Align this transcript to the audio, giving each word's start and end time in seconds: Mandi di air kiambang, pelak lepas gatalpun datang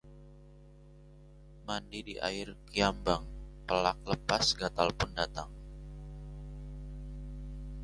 Mandi 1.69 1.99
di 2.07 2.15
air 2.29 2.47
kiambang, 2.71 3.21
pelak 3.69 3.97
lepas 4.11 4.45
gatalpun 4.59 5.11
datang 5.19 5.49